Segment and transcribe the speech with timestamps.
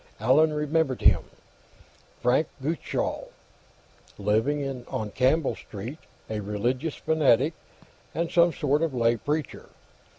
[0.19, 1.21] Allan remembered him.
[2.23, 3.27] Frank Gutchall.
[4.17, 7.53] Lived on Campbell Street; a religious fanatic,
[8.15, 9.69] and some sort of lay preacher.